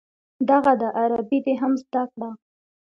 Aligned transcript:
دغه 0.49 0.73
ده 0.81 0.87
عربي 0.99 1.39
دې 1.45 1.53
هم 1.61 1.73
زده 1.83 2.03
کړه. 2.11 2.29